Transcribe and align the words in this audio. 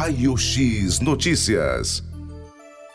Raio 0.00 0.34
X 0.34 1.00
Notícias. 1.00 2.09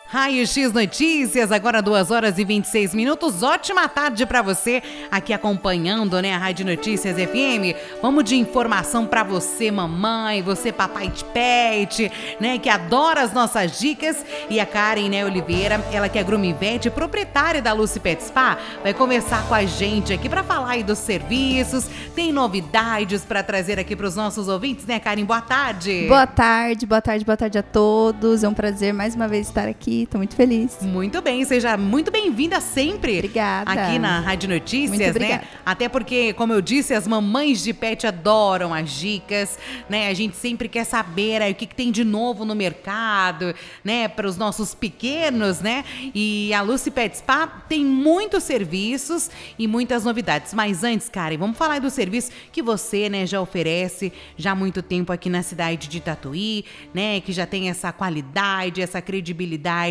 Raio 0.07 0.45
X 0.45 0.71
Notícias, 0.71 1.51
agora 1.51 1.81
2 1.81 2.11
horas 2.11 2.37
e 2.37 2.45
26 2.45 2.93
minutos. 2.93 3.41
Ótima 3.41 3.89
tarde 3.89 4.23
para 4.23 4.43
você 4.43 4.83
aqui 5.09 5.33
acompanhando, 5.33 6.21
né, 6.21 6.31
a 6.31 6.37
Rádio 6.37 6.63
Notícias 6.63 7.15
FM. 7.15 7.75
Vamos 8.03 8.23
de 8.23 8.35
informação 8.35 9.07
para 9.07 9.23
você, 9.23 9.71
mamãe, 9.71 10.43
você 10.43 10.71
papai 10.71 11.09
de 11.09 11.25
pet, 11.25 12.11
né, 12.39 12.59
que 12.59 12.69
adora 12.69 13.23
as 13.23 13.33
nossas 13.33 13.79
dicas. 13.79 14.23
E 14.47 14.59
a 14.59 14.65
Karen, 14.65 15.09
né, 15.09 15.25
Oliveira, 15.25 15.83
ela 15.91 16.07
que 16.07 16.19
é 16.19 16.23
grumivete, 16.23 16.91
proprietária 16.91 17.59
da 17.59 17.73
Lucy 17.73 17.99
Pet 17.99 18.23
Spa, 18.23 18.59
vai 18.83 18.93
conversar 18.93 19.47
com 19.47 19.55
a 19.55 19.65
gente 19.65 20.13
aqui 20.13 20.29
para 20.29 20.43
falar 20.43 20.69
aí 20.69 20.83
dos 20.83 20.99
serviços. 20.99 21.89
Tem 22.15 22.31
novidades 22.31 23.25
para 23.25 23.41
trazer 23.41 23.79
aqui 23.79 23.95
para 23.95 24.05
os 24.05 24.15
nossos 24.15 24.47
ouvintes, 24.47 24.85
né, 24.85 24.99
Karen? 24.99 25.25
Boa 25.25 25.41
tarde. 25.41 26.05
Boa 26.07 26.27
tarde, 26.27 26.85
boa 26.85 27.01
tarde, 27.01 27.25
boa 27.25 27.37
tarde 27.37 27.57
a 27.57 27.63
todos. 27.63 28.43
É 28.43 28.47
um 28.47 28.53
prazer 28.53 28.93
mais 28.93 29.15
uma 29.15 29.27
vez 29.27 29.47
estar 29.47 29.67
aqui 29.67 30.04
Tô 30.09 30.17
muito 30.17 30.35
feliz. 30.35 30.77
Muito 30.81 31.21
bem, 31.21 31.43
seja 31.45 31.77
muito 31.77 32.11
bem-vinda 32.11 32.61
sempre. 32.61 33.17
Obrigada. 33.17 33.71
Aqui 33.71 33.97
na 33.97 34.19
Rádio 34.19 34.49
Notícias, 34.49 35.15
né? 35.15 35.41
Até 35.65 35.89
porque, 35.89 36.33
como 36.33 36.53
eu 36.53 36.61
disse, 36.61 36.93
as 36.93 37.07
mamães 37.07 37.63
de 37.63 37.73
pet 37.73 38.05
adoram 38.05 38.73
as 38.73 38.91
dicas, 38.91 39.57
né? 39.89 40.09
A 40.09 40.13
gente 40.13 40.35
sempre 40.35 40.67
quer 40.67 40.83
saber 40.83 41.41
aí, 41.41 41.51
o 41.51 41.55
que, 41.55 41.65
que 41.65 41.75
tem 41.75 41.91
de 41.91 42.03
novo 42.03 42.45
no 42.45 42.53
mercado, 42.53 43.55
né? 43.83 44.07
Para 44.07 44.27
os 44.27 44.37
nossos 44.37 44.75
pequenos, 44.75 45.59
né? 45.61 45.83
E 46.13 46.53
a 46.53 46.61
Lucy 46.61 46.91
Pet 46.91 47.17
Spa 47.17 47.47
tem 47.47 47.83
muitos 47.83 48.43
serviços 48.43 49.31
e 49.57 49.67
muitas 49.67 50.03
novidades. 50.03 50.53
Mas 50.53 50.83
antes, 50.83 51.09
Karen, 51.09 51.37
vamos 51.37 51.57
falar 51.57 51.79
do 51.79 51.89
serviço 51.89 52.31
que 52.51 52.61
você, 52.61 53.09
né, 53.09 53.25
já 53.25 53.41
oferece 53.41 54.11
já 54.37 54.51
há 54.51 54.55
muito 54.55 54.81
tempo 54.81 55.11
aqui 55.11 55.29
na 55.29 55.41
cidade 55.41 55.87
de 55.87 55.99
Tatuí, 55.99 56.65
né? 56.93 57.21
Que 57.21 57.31
já 57.31 57.45
tem 57.45 57.69
essa 57.69 57.91
qualidade, 57.91 58.81
essa 58.81 59.01
credibilidade 59.01 59.84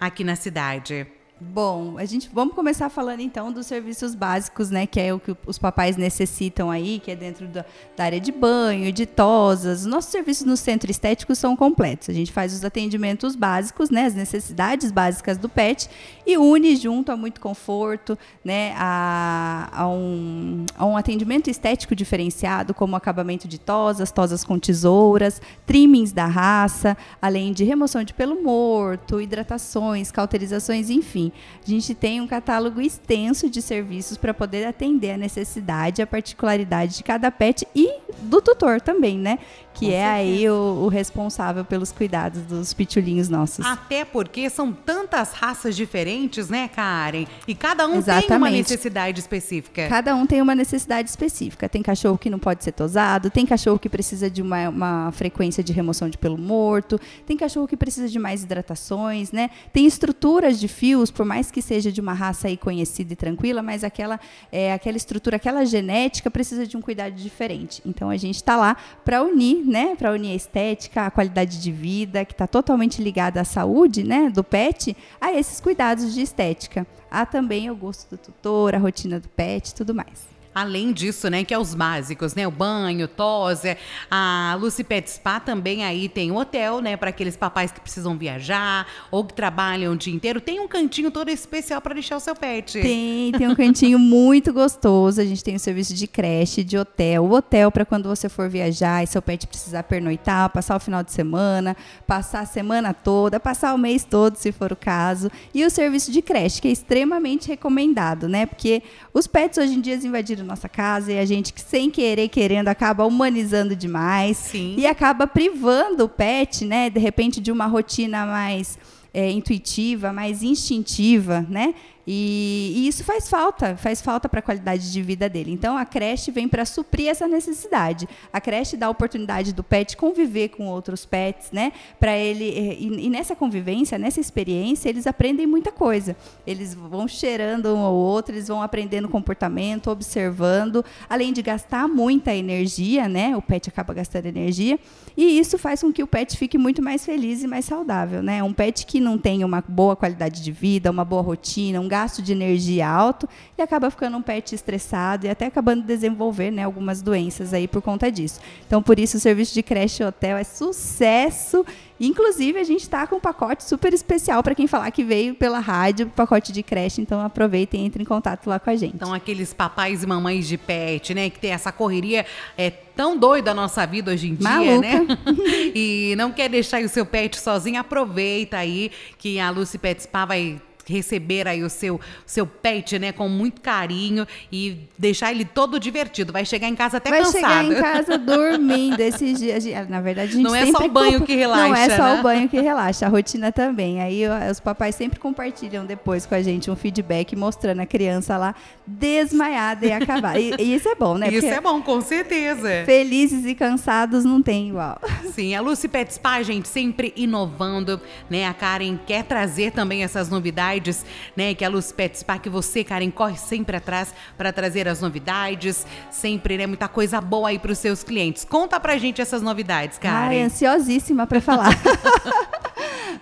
aqui 0.00 0.24
na 0.24 0.36
cidade. 0.36 1.06
Bom, 1.40 1.98
a 1.98 2.04
gente 2.04 2.30
vamos 2.32 2.54
começar 2.54 2.88
falando 2.88 3.18
então 3.18 3.50
dos 3.50 3.66
serviços 3.66 4.14
básicos, 4.14 4.70
né, 4.70 4.86
que 4.86 5.00
é 5.00 5.12
o 5.12 5.18
que 5.18 5.36
os 5.44 5.58
papais 5.58 5.96
necessitam 5.96 6.70
aí, 6.70 7.00
que 7.00 7.10
é 7.10 7.16
dentro 7.16 7.48
da, 7.48 7.64
da 7.96 8.04
área 8.04 8.20
de 8.20 8.30
banho, 8.30 8.92
de 8.92 9.04
tosas. 9.04 9.80
Os 9.80 9.86
nossos 9.86 10.12
serviços 10.12 10.46
no 10.46 10.56
centro 10.56 10.88
estético 10.92 11.34
são 11.34 11.56
completos. 11.56 12.08
A 12.08 12.12
gente 12.12 12.32
faz 12.32 12.54
os 12.54 12.64
atendimentos 12.64 13.34
básicos, 13.34 13.90
né, 13.90 14.06
as 14.06 14.14
necessidades 14.14 14.92
básicas 14.92 15.36
do 15.36 15.48
pet 15.48 15.90
e 16.24 16.38
une 16.38 16.76
junto 16.76 17.10
a 17.10 17.16
muito 17.16 17.40
conforto, 17.40 18.16
né, 18.44 18.72
a, 18.76 19.70
a, 19.72 19.88
um, 19.88 20.64
a 20.78 20.86
um 20.86 20.96
atendimento 20.96 21.50
estético 21.50 21.96
diferenciado, 21.96 22.72
como 22.72 22.94
acabamento 22.94 23.48
de 23.48 23.58
tosas, 23.58 24.12
tosas 24.12 24.44
com 24.44 24.56
tesouras, 24.56 25.42
trimmings 25.66 26.12
da 26.12 26.26
raça, 26.26 26.96
além 27.20 27.52
de 27.52 27.64
remoção 27.64 28.04
de 28.04 28.14
pelo 28.14 28.40
morto, 28.40 29.20
hidratações, 29.20 30.12
cauterizações, 30.12 30.90
enfim 30.90 31.23
a 31.64 31.70
gente 31.70 31.94
tem 31.94 32.20
um 32.20 32.26
catálogo 32.26 32.80
extenso 32.80 33.48
de 33.48 33.62
serviços 33.62 34.16
para 34.16 34.34
poder 34.34 34.64
atender 34.66 35.12
a 35.12 35.16
necessidade, 35.16 36.02
a 36.02 36.06
particularidade 36.06 36.96
de 36.96 37.02
cada 37.02 37.30
pet 37.30 37.66
e 37.74 38.00
do 38.22 38.40
tutor 38.40 38.80
também, 38.80 39.18
né? 39.18 39.38
Que 39.74 39.86
Com 39.86 39.92
é 39.92 39.96
certeza. 39.96 40.14
aí 40.14 40.48
o, 40.48 40.84
o, 40.84 40.88
responsável 40.88 41.64
pelos 41.64 41.90
cuidados 41.90 42.42
dos 42.42 42.72
pitulinhos 42.72 43.28
nossos. 43.28 43.66
Até 43.66 44.04
porque 44.04 44.48
são 44.48 44.72
tantas 44.72 45.32
raças 45.32 45.74
diferentes, 45.74 46.48
né, 46.48 46.68
Karen? 46.68 47.26
E 47.46 47.54
cada 47.54 47.86
um 47.86 47.96
Exatamente. 47.96 48.28
tem 48.28 48.36
uma 48.36 48.50
necessidade 48.50 49.18
específica. 49.18 49.88
Cada 49.88 50.14
um 50.14 50.26
tem 50.26 50.40
uma 50.40 50.54
necessidade 50.54 51.10
específica. 51.10 51.68
Tem 51.68 51.82
cachorro 51.82 52.16
que 52.16 52.30
não 52.30 52.38
pode 52.38 52.62
ser 52.62 52.72
tosado, 52.72 53.30
tem 53.30 53.44
cachorro 53.44 53.78
que 53.78 53.88
precisa 53.88 54.30
de 54.30 54.40
uma, 54.40 54.68
uma 54.68 55.12
frequência 55.12 55.62
de 55.62 55.72
remoção 55.72 56.08
de 56.08 56.16
pelo 56.16 56.38
morto, 56.38 57.00
tem 57.26 57.36
cachorro 57.36 57.66
que 57.66 57.76
precisa 57.76 58.08
de 58.08 58.18
mais 58.18 58.44
hidratações, 58.44 59.32
né? 59.32 59.50
Tem 59.72 59.86
estruturas 59.86 60.60
de 60.60 60.68
fios 60.68 61.10
por 61.10 61.26
mais 61.26 61.50
que 61.50 61.60
seja 61.60 61.90
de 61.90 62.00
uma 62.00 62.12
raça 62.12 62.48
aí 62.48 62.56
conhecida 62.56 63.12
e 63.12 63.16
tranquila, 63.16 63.62
mas 63.62 63.82
aquela, 63.82 64.20
é, 64.52 64.72
aquela 64.72 64.96
estrutura, 64.96 65.36
aquela 65.36 65.64
genética 65.64 66.30
precisa 66.30 66.66
de 66.66 66.76
um 66.76 66.80
cuidado 66.80 67.14
diferente. 67.14 67.82
Então 67.84 68.10
a 68.10 68.16
gente 68.16 68.36
está 68.36 68.56
lá 68.56 68.76
para 69.04 69.22
unir, 69.22 69.63
né? 69.64 69.96
Para 69.96 70.10
a 70.10 70.34
estética, 70.34 71.06
a 71.06 71.10
qualidade 71.10 71.60
de 71.60 71.72
vida, 71.72 72.24
que 72.24 72.32
está 72.32 72.46
totalmente 72.46 73.02
ligada 73.02 73.40
à 73.40 73.44
saúde, 73.44 74.02
né? 74.02 74.30
Do 74.30 74.44
pet, 74.44 74.96
a 75.20 75.32
esses 75.32 75.60
cuidados 75.60 76.14
de 76.14 76.22
estética. 76.22 76.86
Há 77.10 77.24
também 77.24 77.70
o 77.70 77.76
gosto 77.76 78.10
do 78.10 78.18
tutor, 78.18 78.74
a 78.74 78.78
rotina 78.78 79.20
do 79.20 79.28
pet, 79.28 79.74
tudo 79.74 79.94
mais. 79.94 80.33
Além 80.54 80.92
disso, 80.92 81.28
né, 81.28 81.42
que 81.42 81.52
é 81.52 81.58
os 81.58 81.74
básicos, 81.74 82.34
né, 82.34 82.46
o 82.46 82.50
banho, 82.50 83.08
tosse, 83.08 83.76
a 84.08 84.56
Lucy 84.60 84.84
Pet 84.84 85.10
Spa 85.10 85.40
também 85.40 85.84
aí 85.84 86.08
tem 86.08 86.30
hotel, 86.30 86.80
né, 86.80 86.96
para 86.96 87.10
aqueles 87.10 87.36
papais 87.36 87.72
que 87.72 87.80
precisam 87.80 88.16
viajar 88.16 88.86
ou 89.10 89.24
que 89.24 89.34
trabalham 89.34 89.94
o 89.94 89.96
dia 89.96 90.14
inteiro. 90.14 90.40
Tem 90.40 90.60
um 90.60 90.68
cantinho 90.68 91.10
todo 91.10 91.28
especial 91.28 91.80
para 91.80 91.94
deixar 91.94 92.16
o 92.16 92.20
seu 92.20 92.36
pet. 92.36 92.80
Tem, 92.80 93.32
tem 93.32 93.48
um 93.48 93.54
cantinho 93.54 93.98
muito 94.00 94.52
gostoso. 94.52 95.20
A 95.20 95.24
gente 95.24 95.42
tem 95.42 95.56
o 95.56 95.58
serviço 95.58 95.92
de 95.92 96.06
creche, 96.06 96.62
de 96.62 96.78
hotel, 96.78 97.24
o 97.24 97.32
hotel 97.32 97.72
para 97.72 97.84
quando 97.84 98.08
você 98.08 98.28
for 98.28 98.48
viajar 98.48 99.02
e 99.02 99.06
seu 99.06 99.20
pet 99.20 99.46
precisar 99.46 99.82
pernoitar, 99.82 100.48
passar 100.50 100.76
o 100.76 100.80
final 100.80 101.02
de 101.02 101.10
semana, 101.10 101.76
passar 102.06 102.40
a 102.40 102.46
semana 102.46 102.94
toda, 102.94 103.40
passar 103.40 103.74
o 103.74 103.78
mês 103.78 104.04
todo, 104.04 104.36
se 104.36 104.52
for 104.52 104.72
o 104.72 104.76
caso. 104.76 105.30
E 105.52 105.64
o 105.64 105.70
serviço 105.70 106.12
de 106.12 106.22
creche, 106.22 106.62
que 106.62 106.68
é 106.68 106.70
extremamente 106.70 107.48
recomendado, 107.48 108.28
né? 108.28 108.46
Porque 108.46 108.82
os 109.12 109.26
pets 109.26 109.58
hoje 109.58 109.74
em 109.74 109.80
dia 109.80 109.94
invadiram 110.04 110.43
nossa 110.44 110.68
casa 110.68 111.12
e 111.12 111.18
a 111.18 111.24
gente, 111.24 111.52
sem 111.56 111.90
querer, 111.90 112.28
querendo, 112.28 112.68
acaba 112.68 113.04
humanizando 113.04 113.74
demais 113.74 114.36
Sim. 114.36 114.74
e 114.78 114.86
acaba 114.86 115.26
privando 115.26 116.04
o 116.04 116.08
pet, 116.08 116.64
né, 116.64 116.90
de 116.90 117.00
repente, 117.00 117.40
de 117.40 117.50
uma 117.50 117.66
rotina 117.66 118.26
mais 118.26 118.78
é, 119.12 119.30
intuitiva, 119.30 120.12
mais 120.12 120.42
instintiva, 120.42 121.46
né? 121.48 121.74
E, 122.06 122.72
e, 122.76 122.88
isso 122.88 123.02
faz 123.02 123.28
falta, 123.28 123.76
faz 123.76 124.02
falta 124.02 124.28
para 124.28 124.40
a 124.40 124.42
qualidade 124.42 124.92
de 124.92 125.02
vida 125.02 125.28
dele. 125.28 125.52
Então 125.52 125.76
a 125.76 125.84
creche 125.84 126.30
vem 126.30 126.46
para 126.46 126.64
suprir 126.64 127.08
essa 127.08 127.26
necessidade. 127.26 128.08
A 128.32 128.40
creche 128.40 128.76
dá 128.76 128.86
a 128.86 128.90
oportunidade 128.90 129.52
do 129.52 129.62
pet 129.62 129.96
conviver 129.96 130.48
com 130.50 130.66
outros 130.66 131.06
pets, 131.06 131.50
né? 131.50 131.72
Para 131.98 132.16
ele 132.16 132.44
e, 132.44 133.06
e, 133.06 133.10
nessa 133.10 133.34
convivência, 133.34 133.98
nessa 133.98 134.20
experiência, 134.20 134.88
eles 134.88 135.06
aprendem 135.06 135.46
muita 135.46 135.72
coisa. 135.72 136.16
Eles 136.46 136.74
vão 136.74 137.08
cheirando 137.08 137.74
um 137.74 137.80
ao 137.80 137.94
outro, 137.94 138.34
eles 138.34 138.48
vão 138.48 138.62
aprendendo 138.62 139.08
comportamento, 139.08 139.90
observando, 139.90 140.84
além 141.08 141.32
de 141.32 141.40
gastar 141.40 141.88
muita 141.88 142.34
energia, 142.34 143.08
né? 143.08 143.36
O 143.36 143.42
pet 143.42 143.68
acaba 143.68 143.94
gastando 143.94 144.26
energia 144.26 144.78
e 145.16 145.38
isso 145.38 145.56
faz 145.56 145.80
com 145.80 145.92
que 145.92 146.02
o 146.02 146.06
pet 146.06 146.36
fique 146.36 146.58
muito 146.58 146.82
mais 146.82 147.04
feliz 147.04 147.42
e 147.42 147.46
mais 147.46 147.64
saudável, 147.64 148.22
né? 148.22 148.42
Um 148.42 148.52
pet 148.52 148.84
que 148.84 148.98
não 148.98 149.16
tem 149.16 149.44
uma 149.44 149.62
boa 149.66 149.94
qualidade 149.94 150.42
de 150.42 150.50
vida, 150.50 150.90
uma 150.90 151.04
boa 151.04 151.22
rotina, 151.22 151.80
um 151.80 151.88
gasto 151.94 152.20
de 152.20 152.32
energia 152.32 152.88
alto 152.88 153.28
e 153.56 153.62
acaba 153.62 153.88
ficando 153.88 154.16
um 154.16 154.22
pet 154.22 154.52
estressado 154.52 155.26
e 155.26 155.30
até 155.30 155.46
acabando 155.46 155.82
de 155.82 155.86
desenvolver 155.86 156.50
né, 156.50 156.64
algumas 156.64 157.00
doenças 157.00 157.54
aí 157.54 157.68
por 157.68 157.80
conta 157.80 158.10
disso. 158.10 158.40
Então, 158.66 158.82
por 158.82 158.98
isso, 158.98 159.16
o 159.16 159.20
serviço 159.20 159.54
de 159.54 159.62
creche 159.62 160.02
e 160.02 160.06
hotel 160.06 160.36
é 160.36 160.42
sucesso. 160.42 161.64
Inclusive, 162.00 162.58
a 162.58 162.64
gente 162.64 162.80
está 162.80 163.06
com 163.06 163.16
um 163.16 163.20
pacote 163.20 163.62
super 163.62 163.94
especial 163.94 164.42
para 164.42 164.56
quem 164.56 164.66
falar 164.66 164.90
que 164.90 165.04
veio 165.04 165.36
pela 165.36 165.60
rádio, 165.60 166.08
pacote 166.08 166.50
de 166.50 166.64
creche. 166.64 167.00
Então, 167.00 167.20
aproveitem 167.20 167.84
e 167.84 167.86
entrem 167.86 168.02
em 168.02 168.08
contato 168.08 168.48
lá 168.48 168.58
com 168.58 168.70
a 168.70 168.74
gente. 168.74 168.96
Então, 168.96 169.14
aqueles 169.14 169.54
papais 169.54 170.02
e 170.02 170.06
mamães 170.06 170.48
de 170.48 170.58
pet, 170.58 171.14
né? 171.14 171.30
Que 171.30 171.38
tem 171.38 171.52
essa 171.52 171.70
correria 171.70 172.26
é 172.58 172.70
tão 172.70 173.16
doida 173.16 173.52
a 173.52 173.54
nossa 173.54 173.86
vida 173.86 174.10
hoje 174.10 174.30
em 174.30 174.34
dia, 174.34 174.80
né? 174.80 175.06
e 175.72 176.14
não 176.16 176.32
quer 176.32 176.48
deixar 176.48 176.82
o 176.82 176.88
seu 176.88 177.06
pet 177.06 177.38
sozinho, 177.38 177.78
aproveita 177.78 178.56
aí 178.56 178.90
que 179.16 179.38
a 179.38 179.48
Lucy 179.50 179.78
Pet 179.78 180.02
Spa 180.02 180.24
vai 180.24 180.60
receber 180.86 181.48
aí 181.48 181.62
o 181.62 181.70
seu, 181.70 182.00
seu 182.26 182.46
pet, 182.46 182.98
né, 182.98 183.12
com 183.12 183.28
muito 183.28 183.60
carinho 183.60 184.26
e 184.52 184.78
deixar 184.98 185.30
ele 185.30 185.44
todo 185.44 185.78
divertido. 185.80 186.32
Vai 186.32 186.44
chegar 186.44 186.68
em 186.68 186.74
casa 186.74 186.98
até 186.98 187.10
Vai 187.10 187.20
cansado. 187.20 187.42
Vai 187.42 187.64
chegar 187.64 187.64
em 187.64 187.82
casa 187.82 188.18
dormindo 188.18 189.00
esses 189.00 189.38
dias. 189.38 189.64
Na 189.88 190.00
verdade, 190.00 190.30
a 190.30 190.32
gente 190.32 190.42
Não 190.42 190.54
é 190.54 190.66
só 190.66 190.84
o 190.84 190.88
banho 190.88 191.24
que 191.24 191.34
relaxa, 191.34 191.68
Não 191.68 191.74
é 191.74 191.90
só 191.90 192.02
né? 192.02 192.20
o 192.20 192.22
banho 192.22 192.48
que 192.48 192.60
relaxa, 192.60 193.06
a 193.06 193.08
rotina 193.08 193.52
também. 193.52 194.00
Aí 194.00 194.22
os 194.50 194.60
papais 194.60 194.94
sempre 194.94 195.18
compartilham 195.18 195.84
depois 195.84 196.26
com 196.26 196.34
a 196.34 196.42
gente 196.42 196.70
um 196.70 196.76
feedback 196.76 197.34
mostrando 197.36 197.80
a 197.80 197.86
criança 197.86 198.36
lá 198.36 198.54
desmaiada 198.86 199.86
e 199.86 199.92
acabar. 199.92 200.38
E, 200.38 200.54
e 200.58 200.74
isso 200.74 200.88
é 200.88 200.94
bom, 200.94 201.16
né? 201.16 201.28
Isso 201.28 201.40
Porque 201.40 201.54
é 201.54 201.60
bom, 201.60 201.80
com 201.82 202.00
certeza. 202.00 202.84
Felizes 202.84 203.44
e 203.44 203.54
cansados 203.54 204.24
não 204.24 204.42
tem 204.42 204.68
igual. 204.68 205.00
Sim, 205.32 205.54
a 205.54 205.60
Lucy 205.60 205.88
Pet 205.88 206.12
Spa, 206.12 206.42
gente, 206.42 206.68
sempre 206.68 207.12
inovando, 207.16 208.00
né? 208.28 208.46
A 208.46 208.54
Karen 208.54 208.98
quer 209.06 209.24
trazer 209.24 209.72
também 209.72 210.02
essas 210.02 210.28
novidades 210.28 210.73
novidades, 210.74 211.04
né? 211.36 211.54
Que 211.54 211.64
a 211.64 211.68
Luz 211.68 211.92
Pet 211.92 212.18
Spa, 212.18 212.38
que 212.38 212.48
você, 212.48 212.82
Karen, 212.82 213.10
corre 213.10 213.36
sempre 213.36 213.76
atrás 213.76 214.14
para 214.36 214.52
trazer 214.52 214.88
as 214.88 215.00
novidades, 215.00 215.86
sempre, 216.10 216.58
né? 216.58 216.66
Muita 216.66 216.88
coisa 216.88 217.20
boa 217.20 217.48
aí 217.48 217.58
para 217.58 217.72
os 217.72 217.78
seus 217.78 218.02
clientes. 218.02 218.44
Conta 218.44 218.78
pra 218.80 218.96
gente 218.98 219.20
essas 219.20 219.42
novidades, 219.42 219.98
Karen. 219.98 220.28
Ai, 220.28 220.42
ansiosíssima 220.42 221.26
para 221.26 221.40
falar. 221.40 221.70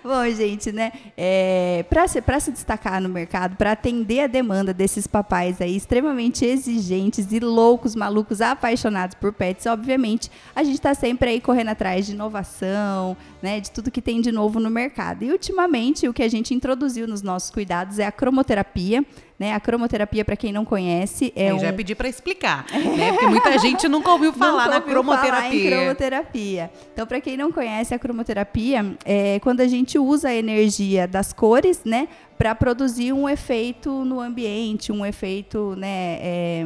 Bom, 0.03 0.29
gente, 0.29 0.71
né? 0.71 0.91
É, 1.15 1.85
para 1.89 2.07
se, 2.07 2.21
se 2.41 2.51
destacar 2.51 3.01
no 3.01 3.07
mercado, 3.07 3.55
para 3.55 3.71
atender 3.71 4.21
a 4.21 4.27
demanda 4.27 4.73
desses 4.73 5.07
papais 5.07 5.61
aí 5.61 5.77
extremamente 5.77 6.45
exigentes 6.45 7.31
e 7.31 7.39
loucos, 7.39 7.95
malucos, 7.95 8.41
apaixonados 8.41 9.15
por 9.15 9.31
pets, 9.31 9.65
obviamente, 9.65 10.29
a 10.53 10.61
gente 10.61 10.75
está 10.75 10.93
sempre 10.93 11.29
aí 11.29 11.39
correndo 11.39 11.69
atrás 11.69 12.05
de 12.05 12.11
inovação, 12.11 13.15
né? 13.41 13.61
De 13.61 13.71
tudo 13.71 13.89
que 13.89 14.01
tem 14.01 14.19
de 14.19 14.31
novo 14.31 14.59
no 14.59 14.69
mercado. 14.69 15.23
E 15.23 15.31
ultimamente, 15.31 16.07
o 16.07 16.13
que 16.13 16.21
a 16.21 16.29
gente 16.29 16.53
introduziu 16.53 17.07
nos 17.07 17.21
nossos 17.21 17.49
cuidados 17.49 17.97
é 17.97 18.05
a 18.05 18.11
cromoterapia. 18.11 19.05
Né? 19.39 19.53
A 19.53 19.59
cromoterapia, 19.59 20.23
para 20.23 20.35
quem 20.37 20.53
não 20.53 20.63
conhece, 20.63 21.33
é 21.35 21.49
Eu 21.49 21.55
um... 21.55 21.59
já 21.59 21.73
pedi 21.73 21.95
para 21.95 22.07
explicar, 22.07 22.65
né? 22.71 23.11
Porque 23.11 23.25
muita 23.25 23.57
gente 23.57 23.89
nunca 23.89 24.11
ouviu 24.11 24.31
falar 24.31 24.65
nunca 24.65 24.79
na 24.79 24.81
cromoterapia. 24.81 25.69
Falar 25.69 25.81
cromoterapia. 25.81 26.71
Então, 26.93 27.07
para 27.07 27.19
quem 27.19 27.35
não 27.35 27.51
conhece 27.51 27.93
a 27.93 27.99
cromoterapia, 27.99 28.95
é 29.03 29.39
quando 29.39 29.61
a 29.61 29.67
gente 29.67 29.92
usa 29.97 30.29
a 30.29 30.35
energia 30.35 31.07
das 31.07 31.33
cores, 31.33 31.81
né, 31.83 32.07
para 32.37 32.53
produzir 32.55 33.13
um 33.13 33.27
efeito 33.27 34.03
no 34.05 34.19
ambiente, 34.19 34.91
um 34.91 35.05
efeito, 35.05 35.75
né, 35.75 36.17
é, 36.21 36.65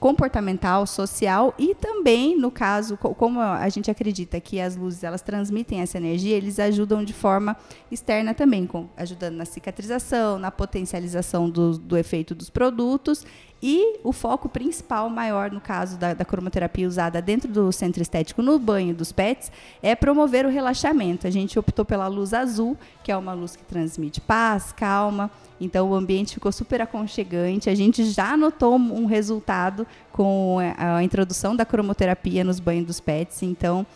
comportamental, 0.00 0.86
social 0.86 1.54
e 1.58 1.74
também, 1.74 2.36
no 2.36 2.50
caso, 2.50 2.96
como 2.96 3.38
a 3.38 3.68
gente 3.68 3.90
acredita 3.90 4.40
que 4.40 4.58
as 4.58 4.74
luzes 4.74 5.04
elas 5.04 5.20
transmitem 5.20 5.82
essa 5.82 5.98
energia, 5.98 6.36
eles 6.36 6.58
ajudam 6.58 7.04
de 7.04 7.12
forma 7.12 7.54
externa 7.90 8.32
também, 8.32 8.66
com, 8.66 8.88
ajudando 8.96 9.36
na 9.36 9.44
cicatrização, 9.44 10.38
na 10.38 10.50
potencialização 10.50 11.50
do, 11.50 11.76
do 11.76 11.98
efeito 11.98 12.34
dos 12.34 12.48
produtos 12.48 13.26
e 13.62 13.98
o 14.02 14.12
foco 14.12 14.48
principal, 14.48 15.10
maior 15.10 15.50
no 15.50 15.60
caso 15.60 15.98
da, 15.98 16.14
da, 16.14 16.24
cromoterapia 16.24 16.88
usada 16.88 17.20
dentro 17.20 17.50
do 17.50 17.70
centro 17.70 18.00
estético 18.00 18.42
no 18.42 18.58
banho 18.58 18.94
dos 18.94 19.12
pets, 19.12 19.52
é 19.82 19.94
promover 19.94 20.46
o 20.46 20.48
relaxamento. 20.48 21.26
A 21.26 21.30
gente 21.30 21.58
optou 21.58 21.84
pela 21.84 22.06
luz 22.06 22.32
azul, 22.32 22.76
que 23.02 23.12
é 23.12 23.16
uma 23.16 23.34
luz 23.34 23.56
que 23.56 23.64
transmite 23.64 24.20
paz, 24.20 24.72
calma. 24.72 25.30
Então 25.60 25.90
o 25.90 25.94
ambiente 25.94 26.34
ficou 26.34 26.50
super 26.50 26.80
aconchegante. 26.80 27.68
A 27.68 27.74
gente 27.74 28.04
já 28.04 28.34
notou 28.36 28.76
um 28.76 29.04
resultado 29.04 29.86
com 30.20 30.58
a 30.76 31.02
introdução 31.02 31.56
da 31.56 31.64
cromoterapia 31.64 32.44
nos 32.44 32.60
banhos 32.60 32.86
dos 32.86 33.00
pets. 33.00 33.42
Então, 33.42 33.86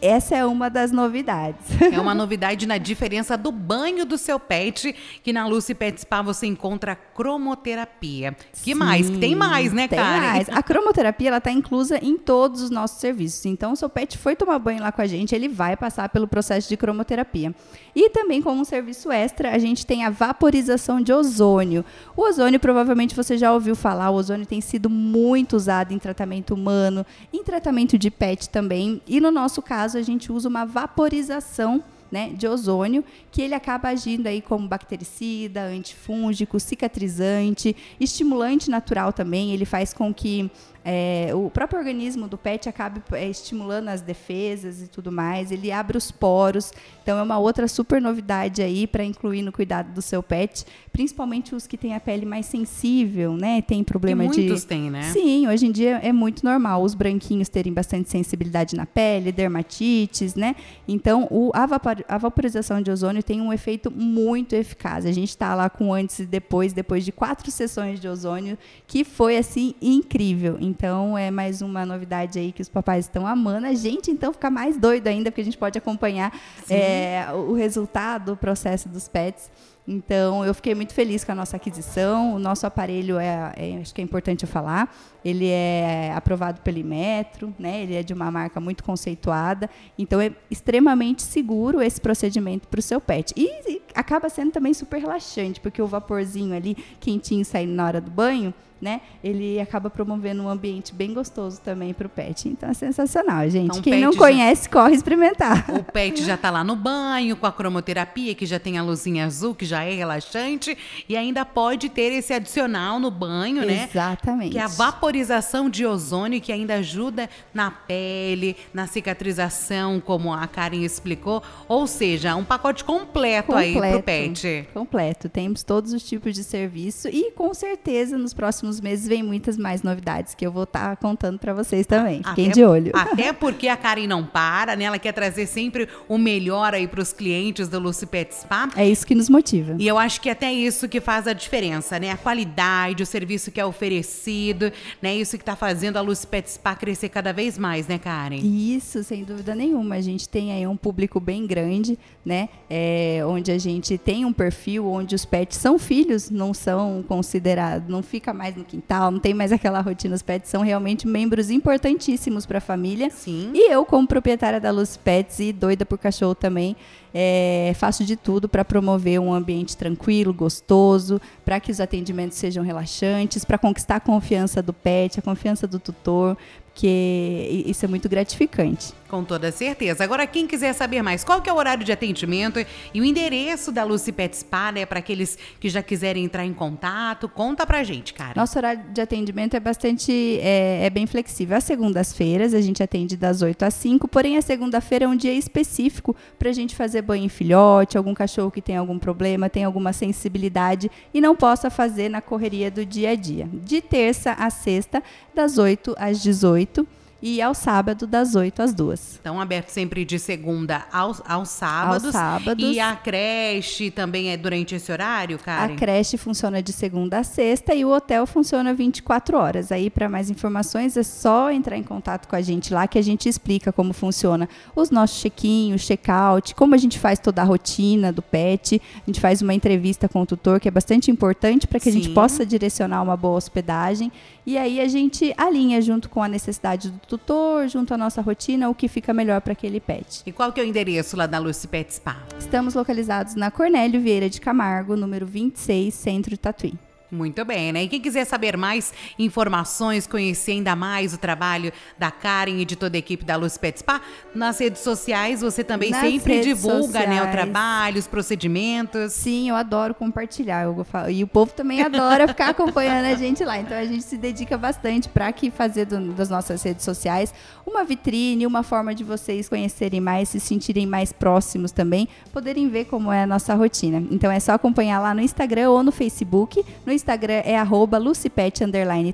essa 0.00 0.34
é 0.34 0.42
uma 0.42 0.70
das 0.70 0.90
novidades. 0.90 1.66
É 1.96 2.00
uma 2.00 2.14
novidade 2.14 2.66
na 2.66 2.76
diferença 2.76 3.36
do 3.38 3.50
banho 3.50 4.04
do 4.04 4.18
seu 4.18 4.38
pet, 4.38 4.94
que 5.22 5.32
na 5.32 5.46
Lucy 5.46 5.74
Pet 5.74 6.00
Spa 6.00 6.20
você 6.20 6.46
encontra 6.46 6.96
cromoterapia. 6.96 8.36
Que 8.52 8.72
Sim, 8.72 8.74
mais? 8.74 9.08
Tem 9.08 9.34
mais, 9.34 9.72
né, 9.72 9.86
tem 9.86 9.98
Karen? 9.98 10.20
Mais. 10.20 10.48
A 10.48 10.62
cromoterapia 10.62 11.28
ela 11.28 11.38
está 11.38 11.50
inclusa 11.50 11.98
em 12.02 12.18
todos 12.18 12.60
os 12.60 12.70
nossos 12.70 12.98
serviços. 12.98 13.46
Então, 13.46 13.72
o 13.72 13.76
seu 13.76 13.88
pet 13.88 14.18
foi 14.18 14.34
tomar 14.34 14.58
banho 14.58 14.82
lá 14.82 14.90
com 14.90 15.00
a 15.00 15.06
gente, 15.06 15.34
ele 15.34 15.48
vai 15.48 15.76
passar 15.76 16.08
pelo 16.08 16.26
processo 16.26 16.68
de 16.68 16.76
cromoterapia. 16.76 17.54
E 17.94 18.10
também 18.10 18.42
como 18.42 18.60
um 18.60 18.64
serviço 18.64 19.10
extra, 19.10 19.52
a 19.52 19.58
gente 19.58 19.86
tem 19.86 20.04
a 20.04 20.10
vaporização 20.10 21.00
de 21.00 21.12
ozônio. 21.12 21.84
O 22.16 22.22
ozônio, 22.22 22.60
provavelmente 22.60 23.14
você 23.14 23.38
já 23.38 23.52
ouviu 23.52 23.76
falar, 23.76 24.10
o 24.10 24.14
ozônio 24.14 24.44
tem 24.44 24.60
sido 24.60 24.90
muito 24.90 25.56
usado 25.66 25.92
em 25.92 25.98
tratamento 25.98 26.54
humano, 26.54 27.04
em 27.32 27.42
tratamento 27.42 27.98
de 27.98 28.08
pet 28.08 28.48
também. 28.48 29.02
E 29.06 29.20
no 29.20 29.32
nosso 29.32 29.60
caso, 29.60 29.98
a 29.98 30.02
gente 30.02 30.30
usa 30.30 30.48
uma 30.48 30.64
vaporização 30.64 31.82
né, 32.08 32.30
de 32.32 32.46
ozônio, 32.46 33.04
que 33.32 33.42
ele 33.42 33.52
acaba 33.52 33.88
agindo 33.88 34.28
aí 34.28 34.40
como 34.40 34.68
bactericida, 34.68 35.62
antifúngico, 35.62 36.60
cicatrizante, 36.60 37.74
estimulante 37.98 38.70
natural 38.70 39.12
também. 39.12 39.52
Ele 39.52 39.64
faz 39.64 39.92
com 39.92 40.14
que 40.14 40.48
é, 40.88 41.34
o 41.34 41.50
próprio 41.50 41.80
organismo 41.80 42.28
do 42.28 42.38
pet 42.38 42.68
acaba 42.68 43.02
é, 43.10 43.28
estimulando 43.28 43.88
as 43.88 44.00
defesas 44.00 44.80
e 44.80 44.86
tudo 44.86 45.10
mais, 45.10 45.50
ele 45.50 45.72
abre 45.72 45.98
os 45.98 46.12
poros, 46.12 46.70
então 47.02 47.18
é 47.18 47.22
uma 47.22 47.38
outra 47.38 47.66
super 47.66 48.00
novidade 48.00 48.62
aí 48.62 48.86
para 48.86 49.02
incluir 49.02 49.42
no 49.42 49.50
cuidado 49.50 49.92
do 49.92 50.00
seu 50.00 50.22
pet, 50.22 50.64
principalmente 50.92 51.56
os 51.56 51.66
que 51.66 51.76
têm 51.76 51.92
a 51.92 51.98
pele 51.98 52.24
mais 52.24 52.46
sensível, 52.46 53.36
né? 53.36 53.62
Tem 53.62 53.82
problema 53.82 54.26
e 54.26 54.28
de. 54.28 54.40
Muitos 54.42 54.64
têm, 54.64 54.88
né? 54.88 55.02
Sim, 55.12 55.48
hoje 55.48 55.66
em 55.66 55.72
dia 55.72 55.98
é 56.04 56.12
muito 56.12 56.44
normal 56.44 56.80
os 56.80 56.94
branquinhos 56.94 57.48
terem 57.48 57.72
bastante 57.72 58.08
sensibilidade 58.08 58.76
na 58.76 58.86
pele, 58.86 59.32
dermatites, 59.32 60.36
né? 60.36 60.54
Então 60.86 61.26
o, 61.32 61.50
a, 61.52 61.66
vapor, 61.66 62.04
a 62.06 62.16
vaporização 62.16 62.80
de 62.80 62.92
ozônio 62.92 63.24
tem 63.24 63.40
um 63.40 63.52
efeito 63.52 63.90
muito 63.90 64.54
eficaz. 64.54 65.04
A 65.04 65.10
gente 65.10 65.30
está 65.30 65.52
lá 65.52 65.68
com 65.68 65.92
antes 65.92 66.20
e 66.20 66.26
depois, 66.26 66.72
depois 66.72 67.04
de 67.04 67.10
quatro 67.10 67.50
sessões 67.50 67.98
de 67.98 68.06
ozônio, 68.06 68.56
que 68.86 69.02
foi 69.02 69.36
assim 69.36 69.74
incrível. 69.82 70.56
Então 70.76 71.16
é 71.16 71.30
mais 71.30 71.62
uma 71.62 71.86
novidade 71.86 72.38
aí 72.38 72.52
que 72.52 72.60
os 72.60 72.68
papais 72.68 73.06
estão 73.06 73.26
amando. 73.26 73.66
A 73.66 73.72
gente 73.72 74.10
então 74.10 74.30
fica 74.30 74.50
mais 74.50 74.76
doido 74.76 75.06
ainda, 75.06 75.30
porque 75.30 75.40
a 75.40 75.44
gente 75.44 75.56
pode 75.56 75.78
acompanhar 75.78 76.38
é, 76.68 77.26
o 77.32 77.54
resultado, 77.54 78.32
o 78.32 78.36
processo 78.36 78.86
dos 78.86 79.08
pets. 79.08 79.50
Então, 79.88 80.44
eu 80.44 80.52
fiquei 80.52 80.74
muito 80.74 80.92
feliz 80.92 81.22
com 81.22 81.32
a 81.32 81.34
nossa 81.34 81.56
aquisição. 81.56 82.34
O 82.34 82.38
nosso 82.38 82.66
aparelho 82.66 83.18
é, 83.18 83.52
é, 83.56 83.78
acho 83.80 83.94
que 83.94 84.00
é 84.00 84.04
importante 84.04 84.42
eu 84.42 84.48
falar, 84.48 84.94
ele 85.24 85.46
é 85.46 86.12
aprovado 86.14 86.60
pelo 86.60 86.78
Imetro, 86.78 87.54
né? 87.58 87.82
Ele 87.82 87.94
é 87.94 88.02
de 88.02 88.12
uma 88.12 88.30
marca 88.30 88.60
muito 88.60 88.82
conceituada. 88.82 89.70
Então, 89.96 90.20
é 90.20 90.32
extremamente 90.50 91.22
seguro 91.22 91.80
esse 91.80 92.00
procedimento 92.00 92.66
para 92.66 92.80
o 92.80 92.82
seu 92.82 93.00
pet. 93.00 93.32
E, 93.36 93.46
e 93.70 93.82
acaba 93.94 94.28
sendo 94.28 94.50
também 94.50 94.74
super 94.74 95.00
relaxante, 95.00 95.60
porque 95.60 95.80
o 95.80 95.86
vaporzinho 95.86 96.54
ali 96.54 96.76
quentinho 96.98 97.44
saindo 97.44 97.72
na 97.72 97.86
hora 97.86 98.00
do 98.00 98.10
banho, 98.10 98.52
né? 98.80 99.00
Ele 99.24 99.58
acaba 99.58 99.88
promovendo 99.88 100.42
um 100.42 100.48
ambiente 100.48 100.94
bem 100.94 101.14
gostoso 101.14 101.60
também 101.60 101.94
para 101.94 102.06
o 102.06 102.10
pet. 102.10 102.48
Então 102.48 102.68
é 102.68 102.74
sensacional, 102.74 103.48
gente. 103.48 103.70
Então, 103.70 103.82
Quem 103.82 104.00
não 104.00 104.14
conhece, 104.14 104.64
já... 104.64 104.70
corre 104.70 104.94
experimentar. 104.94 105.64
O 105.70 105.82
pet 105.82 106.22
já 106.22 106.34
está 106.34 106.50
lá 106.50 106.62
no 106.62 106.76
banho 106.76 107.36
com 107.36 107.46
a 107.46 107.52
cromoterapia, 107.52 108.34
que 108.34 108.44
já 108.44 108.58
tem 108.58 108.78
a 108.78 108.82
luzinha 108.82 109.24
azul, 109.24 109.54
que 109.54 109.64
já 109.64 109.75
é 109.84 109.94
relaxante, 109.94 110.76
e 111.08 111.16
ainda 111.16 111.44
pode 111.44 111.88
ter 111.88 112.12
esse 112.12 112.32
adicional 112.32 112.98
no 112.98 113.10
banho, 113.10 113.64
né? 113.64 113.88
Exatamente. 113.90 114.52
Que 114.52 114.58
é 114.58 114.62
a 114.62 114.68
vaporização 114.68 115.70
de 115.70 115.86
ozônio, 115.86 116.40
que 116.40 116.52
ainda 116.52 116.74
ajuda 116.74 117.28
na 117.52 117.70
pele, 117.70 118.56
na 118.72 118.86
cicatrização, 118.86 120.00
como 120.00 120.32
a 120.32 120.46
Karen 120.46 120.82
explicou. 120.82 121.42
Ou 121.68 121.86
seja, 121.86 122.34
um 122.36 122.44
pacote 122.44 122.84
completo, 122.84 123.48
completo 123.48 123.78
aí 123.78 123.90
para 123.90 123.98
o 123.98 124.02
pet. 124.02 124.68
Completo. 124.72 125.28
Temos 125.28 125.62
todos 125.62 125.92
os 125.92 126.02
tipos 126.02 126.34
de 126.34 126.42
serviço 126.44 127.08
e 127.08 127.30
com 127.32 127.52
certeza 127.54 128.16
nos 128.18 128.32
próximos 128.34 128.66
próximos 128.66 128.80
meses 128.80 129.08
vem 129.08 129.22
muitas 129.22 129.56
mais 129.56 129.82
novidades 129.82 130.34
que 130.34 130.46
eu 130.46 130.52
vou 130.52 130.64
estar 130.64 130.90
tá 130.90 130.96
contando 130.96 131.38
para 131.38 131.52
vocês 131.52 131.86
também. 131.86 132.22
Fiquem 132.22 132.46
até, 132.46 132.54
de 132.54 132.64
olho. 132.64 132.92
Até 132.94 133.32
porque 133.34 133.68
a 133.68 133.76
Karen 133.76 134.06
não 134.06 134.24
para, 134.24 134.76
né? 134.76 134.84
Ela 134.84 134.98
quer 134.98 135.12
trazer 135.12 135.46
sempre 135.46 135.88
o 136.08 136.16
melhor 136.16 136.74
aí 136.74 136.86
para 136.86 137.00
os 137.00 137.12
clientes 137.12 137.68
do 137.68 137.78
Lucy 137.78 138.06
Pet 138.06 138.34
Spa. 138.34 138.68
É 138.76 138.88
isso 138.88 139.06
que 139.06 139.14
nos 139.14 139.28
motiva. 139.28 139.65
E 139.78 139.86
eu 139.86 139.98
acho 139.98 140.20
que 140.20 140.30
até 140.30 140.52
isso 140.52 140.88
que 140.88 141.00
faz 141.00 141.26
a 141.26 141.32
diferença, 141.32 141.98
né? 141.98 142.10
A 142.10 142.16
qualidade, 142.16 143.02
o 143.02 143.06
serviço 143.06 143.50
que 143.50 143.60
é 143.60 143.64
oferecido, 143.64 144.72
né? 145.00 145.14
Isso 145.14 145.36
que 145.36 145.42
está 145.42 145.56
fazendo 145.56 145.96
a 145.96 146.00
Lucy 146.00 146.26
Pet 146.26 146.50
Spa 146.50 146.74
crescer 146.74 147.08
cada 147.08 147.32
vez 147.32 147.58
mais, 147.58 147.86
né, 147.86 147.98
Karen? 147.98 148.36
Isso, 148.36 149.02
sem 149.02 149.24
dúvida 149.24 149.54
nenhuma. 149.54 149.96
A 149.96 150.00
gente 150.00 150.28
tem 150.28 150.52
aí 150.52 150.66
um 150.66 150.76
público 150.76 151.18
bem 151.18 151.46
grande, 151.46 151.98
né? 152.24 152.48
É, 152.68 153.20
onde 153.26 153.50
a 153.50 153.58
gente 153.58 153.96
tem 153.98 154.24
um 154.24 154.32
perfil 154.32 154.86
onde 154.86 155.14
os 155.14 155.24
pets 155.24 155.58
são 155.58 155.78
filhos, 155.78 156.30
não 156.30 156.52
são 156.52 157.04
considerados, 157.06 157.88
não 157.88 158.02
fica 158.02 158.32
mais 158.32 158.56
no 158.56 158.64
quintal, 158.64 159.10
não 159.10 159.18
tem 159.18 159.34
mais 159.34 159.52
aquela 159.52 159.80
rotina. 159.80 160.14
Os 160.14 160.22
pets 160.22 160.50
são 160.50 160.62
realmente 160.62 161.06
membros 161.06 161.50
importantíssimos 161.50 162.44
para 162.46 162.58
a 162.58 162.60
família. 162.60 163.10
Sim. 163.10 163.50
E 163.54 163.72
eu, 163.72 163.84
como 163.84 164.06
proprietária 164.06 164.60
da 164.60 164.70
Luz 164.70 164.96
Pets 164.96 165.38
e 165.40 165.52
doida 165.52 165.86
por 165.86 165.98
cachorro 165.98 166.34
também, 166.34 166.76
é, 167.18 167.72
faço 167.76 168.04
de 168.04 168.14
tudo 168.14 168.46
para 168.46 168.62
promover 168.62 169.18
um 169.18 169.32
ambiente 169.32 169.55
tranquilo, 169.64 170.34
gostoso, 170.34 171.20
para 171.44 171.58
que 171.60 171.70
os 171.70 171.80
atendimentos 171.80 172.36
sejam 172.36 172.62
relaxantes, 172.62 173.44
para 173.44 173.56
conquistar 173.56 173.96
a 173.96 174.00
confiança 174.00 174.62
do 174.62 174.72
pet, 174.72 175.18
a 175.18 175.22
confiança 175.22 175.66
do 175.66 175.78
tutor, 175.78 176.36
porque 176.76 177.64
isso 177.66 177.86
é 177.86 177.88
muito 177.88 178.06
gratificante. 178.06 178.92
Com 179.08 179.24
toda 179.24 179.50
certeza. 179.50 180.04
Agora, 180.04 180.26
quem 180.26 180.46
quiser 180.46 180.74
saber 180.74 181.00
mais, 181.00 181.24
qual 181.24 181.40
que 181.40 181.48
é 181.48 181.52
o 181.52 181.56
horário 181.56 181.84
de 181.84 181.92
atendimento 181.92 182.58
e 182.92 183.00
o 183.00 183.04
endereço 183.04 183.72
da 183.72 183.82
Lucy 183.82 184.12
Pet 184.12 184.36
Spa, 184.36 184.72
né, 184.72 184.84
para 184.84 184.98
aqueles 184.98 185.38
que 185.58 185.70
já 185.70 185.80
quiserem 185.80 186.24
entrar 186.24 186.44
em 186.44 186.52
contato, 186.52 187.28
conta 187.28 187.64
pra 187.64 187.82
gente, 187.82 188.12
cara. 188.12 188.32
Nosso 188.36 188.58
horário 188.58 188.82
de 188.92 189.00
atendimento 189.00 189.54
é 189.54 189.60
bastante, 189.60 190.38
é, 190.42 190.84
é 190.84 190.90
bem 190.90 191.06
flexível. 191.06 191.56
Às 191.56 191.64
segundas-feiras 191.64 192.52
a 192.52 192.60
gente 192.60 192.82
atende 192.82 193.16
das 193.16 193.40
8 193.40 193.62
às 193.64 193.74
5, 193.74 194.06
porém 194.08 194.36
a 194.36 194.42
segunda-feira 194.42 195.06
é 195.06 195.08
um 195.08 195.16
dia 195.16 195.32
específico 195.32 196.14
para 196.38 196.50
a 196.50 196.52
gente 196.52 196.74
fazer 196.74 197.00
banho 197.00 197.24
em 197.24 197.28
filhote, 197.30 197.96
algum 197.96 198.12
cachorro 198.12 198.50
que 198.50 198.60
tem 198.60 198.76
algum 198.76 198.98
problema, 198.98 199.48
tem 199.48 199.64
alguma 199.64 199.94
sensibilidade 199.94 200.90
e 201.14 201.22
não 201.22 201.34
possa 201.34 201.70
fazer 201.70 202.10
na 202.10 202.20
correria 202.20 202.70
do 202.70 202.84
dia 202.84 203.10
a 203.10 203.14
dia. 203.14 203.48
De 203.50 203.80
terça 203.80 204.32
a 204.32 204.50
sexta, 204.50 205.02
das 205.34 205.58
8 205.58 205.94
às 205.96 206.20
18 206.20 206.65
2018 206.66 207.05
e 207.20 207.40
ao 207.40 207.54
sábado 207.54 208.06
das 208.06 208.34
8 208.34 208.62
às 208.62 208.74
2. 208.74 209.18
Então, 209.20 209.40
aberto 209.40 209.70
sempre 209.70 210.04
de 210.04 210.18
segunda 210.18 210.86
aos, 210.92 211.22
aos 211.26 211.48
sábados. 211.48 212.04
Aos 212.04 212.12
sábados. 212.12 212.64
E 212.64 212.78
a 212.78 212.94
creche 212.94 213.90
também 213.90 214.30
é 214.30 214.36
durante 214.36 214.74
esse 214.74 214.92
horário, 214.92 215.38
Karen? 215.38 215.72
A 215.72 215.76
creche 215.76 216.16
funciona 216.16 216.62
de 216.62 216.72
segunda 216.72 217.18
a 217.18 217.24
sexta 217.24 217.74
e 217.74 217.84
o 217.84 217.90
hotel 217.90 218.26
funciona 218.26 218.74
24 218.74 219.36
horas. 219.36 219.72
Aí, 219.72 219.88
para 219.88 220.08
mais 220.08 220.30
informações, 220.30 220.96
é 220.96 221.02
só 221.02 221.50
entrar 221.50 221.76
em 221.76 221.82
contato 221.82 222.28
com 222.28 222.36
a 222.36 222.42
gente 222.42 222.72
lá 222.72 222.86
que 222.86 222.98
a 222.98 223.02
gente 223.02 223.28
explica 223.28 223.72
como 223.72 223.92
funciona 223.92 224.48
os 224.74 224.90
nossos 224.90 225.20
check-in, 225.20 225.74
o 225.74 225.78
check-out, 225.78 226.54
como 226.54 226.74
a 226.74 226.78
gente 226.78 226.98
faz 226.98 227.18
toda 227.18 227.42
a 227.42 227.44
rotina 227.44 228.12
do 228.12 228.22
pet. 228.22 228.80
A 228.96 229.06
gente 229.06 229.20
faz 229.20 229.40
uma 229.40 229.54
entrevista 229.54 230.08
com 230.08 230.22
o 230.22 230.26
tutor, 230.26 230.60
que 230.60 230.68
é 230.68 230.70
bastante 230.70 231.10
importante 231.10 231.66
para 231.66 231.78
que 231.78 231.90
Sim. 231.90 231.98
a 231.98 232.02
gente 232.02 232.14
possa 232.14 232.44
direcionar 232.44 233.02
uma 233.02 233.16
boa 233.16 233.36
hospedagem. 233.36 234.12
E 234.44 234.56
aí 234.56 234.80
a 234.80 234.86
gente 234.86 235.34
alinha 235.36 235.80
junto 235.80 236.08
com 236.08 236.22
a 236.22 236.28
necessidade 236.28 236.90
do 236.90 236.98
tutor, 237.06 237.68
junto 237.68 237.94
à 237.94 237.98
nossa 237.98 238.20
rotina, 238.20 238.68
o 238.68 238.74
que 238.74 238.88
fica 238.88 239.12
melhor 239.12 239.40
para 239.40 239.52
aquele 239.52 239.80
pet. 239.80 240.22
E 240.26 240.32
qual 240.32 240.52
que 240.52 240.60
é 240.60 240.64
o 240.64 240.66
endereço 240.66 241.16
lá 241.16 241.26
da 241.26 241.38
Lucy 241.38 241.68
Pet 241.68 241.94
Spa? 241.94 242.16
Estamos 242.38 242.74
localizados 242.74 243.34
na 243.34 243.50
Cornélio 243.50 244.00
Vieira 244.00 244.28
de 244.28 244.40
Camargo, 244.40 244.96
número 244.96 245.26
26, 245.26 245.94
Centro 245.94 246.36
Tatuí. 246.36 246.74
Muito 247.10 247.44
bem, 247.44 247.72
né? 247.72 247.84
E 247.84 247.88
quem 247.88 248.00
quiser 248.00 248.24
saber 248.24 248.56
mais 248.56 248.92
informações, 249.18 250.06
conhecer 250.06 250.52
ainda 250.52 250.74
mais 250.74 251.12
o 251.12 251.18
trabalho 251.18 251.72
da 251.98 252.10
Karen 252.10 252.58
e 252.60 252.64
de 252.64 252.74
toda 252.76 252.96
a 252.96 252.98
equipe 252.98 253.24
da 253.24 253.36
Luz 253.36 253.56
Pet 253.58 253.78
Spa, 253.78 254.00
nas 254.34 254.58
redes 254.58 254.80
sociais 254.82 255.40
você 255.40 255.62
também 255.62 255.90
Nas 255.90 256.00
sempre 256.00 256.40
divulga, 256.40 257.06
né, 257.06 257.22
o 257.22 257.30
trabalho, 257.30 257.98
os 257.98 258.06
procedimentos. 258.06 259.12
Sim, 259.12 259.48
eu 259.50 259.56
adoro 259.56 259.94
compartilhar. 259.94 260.64
Eu 260.64 260.84
falo- 260.84 261.10
e 261.10 261.22
o 261.22 261.26
povo 261.26 261.52
também 261.52 261.82
adora 261.82 262.26
ficar 262.28 262.50
acompanhando 262.50 263.06
a 263.06 263.14
gente 263.14 263.44
lá. 263.44 263.58
Então 263.58 263.76
a 263.76 263.84
gente 263.84 264.02
se 264.04 264.16
dedica 264.16 264.56
bastante 264.56 265.08
para 265.08 265.30
que 265.32 265.50
fazer 265.50 265.84
do- 265.86 266.12
das 266.12 266.28
nossas 266.30 266.62
redes 266.62 266.84
sociais 266.84 267.32
uma 267.66 267.84
vitrine, 267.84 268.46
uma 268.46 268.62
forma 268.62 268.94
de 268.94 269.02
vocês 269.04 269.48
conhecerem 269.48 270.00
mais, 270.00 270.28
se 270.28 270.40
sentirem 270.40 270.86
mais 270.86 271.12
próximos 271.12 271.72
também, 271.72 272.08
poderem 272.32 272.68
ver 272.68 272.84
como 272.86 273.10
é 273.12 273.22
a 273.22 273.26
nossa 273.26 273.54
rotina. 273.54 274.02
Então 274.10 274.30
é 274.30 274.38
só 274.40 274.52
acompanhar 274.52 275.00
lá 275.00 275.12
no 275.14 275.20
Instagram 275.20 275.70
ou 275.70 275.82
no 275.82 275.92
Facebook. 275.92 276.64
No 276.84 276.92
Instagram 276.92 277.05
é 277.44 277.56
arroba 277.56 277.98
lucipet 277.98 278.60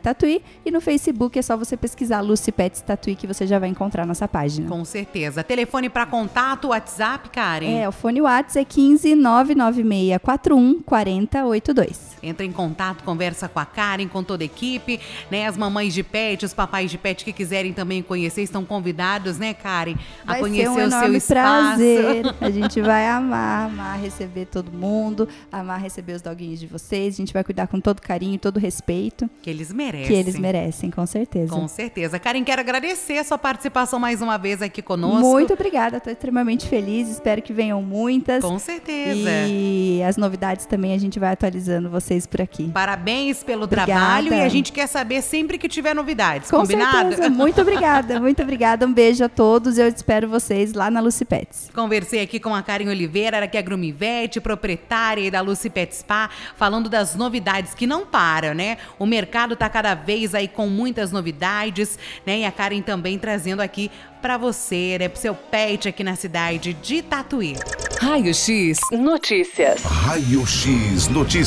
tatuí 0.03 0.43
e 0.65 0.71
no 0.71 0.81
Facebook 0.81 1.39
é 1.39 1.43
só 1.43 1.57
você 1.57 1.77
pesquisar 1.77 2.21
Lucipets 2.21 2.81
Tatuí 2.81 3.15
que 3.15 3.27
você 3.27 3.47
já 3.47 3.59
vai 3.59 3.69
encontrar 3.69 4.07
nossa 4.07 4.27
página. 4.27 4.69
Com 4.69 4.85
certeza. 4.85 5.43
Telefone 5.43 5.89
para 5.89 6.07
contato, 6.07 6.69
WhatsApp, 6.69 7.29
Karen? 7.31 7.81
É, 7.81 7.89
o 7.89 7.93
fone 7.93 8.21
WhatsApp 8.21 8.61
é 8.61 8.65
15 8.65 9.15
996 9.15 10.19
41 10.23 10.81
40 10.83 11.45
82. 11.45 12.13
Entra 12.23 12.47
em 12.47 12.53
contato, 12.53 13.03
conversa 13.03 13.49
com 13.49 13.59
a 13.59 13.65
Karen, 13.65 14.07
com 14.07 14.23
toda 14.23 14.45
a 14.45 14.47
equipe, 14.47 15.01
né? 15.31 15.47
As 15.47 15.57
mamães 15.57 15.93
de 15.93 16.05
pet, 16.05 16.45
os 16.45 16.55
papais 16.55 16.91
de 16.91 16.97
pet 16.97 17.25
que 17.25 17.33
quiserem 17.33 17.73
também 17.73 18.01
conhecer, 18.03 18.43
estão 18.43 18.65
convidados, 18.65 19.39
né, 19.39 19.53
Karen? 19.53 19.97
A 20.25 20.33
Vai 20.33 20.41
conhecer 20.41 20.73
ser 20.73 20.81
um 20.81 20.87
o 20.87 20.91
seu 20.91 21.15
espaço. 21.15 21.29
prazer. 21.29 22.35
A 22.41 22.51
gente 22.51 22.81
vai 22.81 23.09
amar, 23.09 23.67
amar 23.67 23.99
receber 23.99 24.47
todo 24.47 24.71
mundo, 24.71 25.29
amar 25.51 25.81
receber 25.81 26.13
os 26.13 26.23
doguinhos 26.23 26.61
de 26.61 26.67
vocês. 26.67 27.15
A 27.15 27.17
gente 27.17 27.33
vai 27.33 27.43
cuidar 27.43 27.67
com 27.73 27.81
todo 27.81 28.03
carinho, 28.03 28.39
todo 28.39 28.61
respeito 28.61 29.29
Que 29.41 29.49
eles 29.49 29.73
merecem. 29.73 30.07
que 30.07 30.13
eles 30.13 30.39
merecem, 30.39 30.91
com 30.91 31.07
certeza. 31.07 31.51
Com 31.51 31.67
certeza. 31.67 32.19
Karen, 32.19 32.45
quero 32.45 32.61
agradecer 32.61 33.17
a 33.17 33.25
sua 33.25 33.39
participação 33.39 33.99
mais 33.99 34.21
uma 34.21 34.37
vez 34.37 34.61
aqui 34.61 34.83
conosco. 34.83 35.21
Muito 35.21 35.55
obrigada, 35.55 35.97
estou 35.97 36.13
extremamente 36.13 36.69
feliz. 36.69 37.09
Espero 37.09 37.41
que 37.41 37.51
venham 37.51 37.81
muitas. 37.83 38.45
Com 38.45 38.59
certeza. 38.59 39.31
E 39.49 40.03
as 40.03 40.19
novidades 40.19 40.67
também 40.67 40.93
a 40.93 40.99
gente 40.99 41.19
vai 41.19 41.33
atualizando 41.33 41.89
vocês 41.89 42.27
por 42.27 42.43
aqui. 42.43 42.69
Parabéns 42.69 43.43
pelo 43.43 43.65
Obrigada. 43.65 43.91
trabalho 43.91 44.35
e 44.35 44.41
a 44.43 44.49
gente 44.51 44.71
quer 44.71 44.87
saber 44.87 45.23
sempre 45.23 45.57
que 45.57 45.67
tiver 45.67 45.95
novidades. 45.95 46.51
Com 46.51 46.59
combinado? 46.59 47.09
certeza. 47.09 47.31
Muito 47.31 47.61
obrigada, 47.63 48.21
muito 48.21 48.43
obrigada. 48.43 48.87
Um 48.87 48.93
beijo 48.93 49.25
a 49.25 49.31
todos. 49.31 49.79
Eu 49.79 49.89
espero 49.89 50.29
vocês 50.29 50.75
lá 50.75 50.91
na 50.91 51.01
Lucy 51.01 51.25
Pets. 51.25 51.71
Conversei 51.75 52.21
aqui 52.21 52.39
com 52.39 52.55
a 52.55 52.63
Karen 52.63 52.89
Oliveira, 52.91 53.47
que 53.49 53.57
é 53.57 53.63
Grumivete, 53.63 54.43
proprietária 54.43 55.31
da 55.31 55.41
Lucy 55.41 55.71
Pet 55.71 55.95
Spa, 55.97 56.29
falando 56.55 56.91
das 56.91 57.15
novidades 57.15 57.62
que 57.75 57.87
não 57.87 58.07
param, 58.07 58.55
né? 58.55 58.79
O 58.99 59.07
mercado 59.07 59.57
tá 59.57 59.69
cada 59.69 59.95
vez 59.95 60.35
aí 60.35 60.49
com 60.49 60.67
muitas 60.67 61.13
novidades, 61.13 61.99
né? 62.27 62.41
E 62.41 62.45
a 62.45 62.53
Karen 62.53 62.83
também 62.83 63.19
trazendo 63.19 63.61
aqui 63.61 63.91
para 64.21 64.39
você, 64.39 64.97
né? 64.99 65.09
Pro 65.09 65.21
seu 65.21 65.35
pet 65.35 65.89
aqui 65.89 66.05
na 66.05 66.15
cidade 66.15 66.75
de 66.75 67.03
Tatuí. 67.03 67.57
Raio 68.01 68.33
X 68.33 68.79
Notícias. 68.93 69.83
Raio 69.83 70.47
X 70.47 71.09
Notícias. 71.09 71.43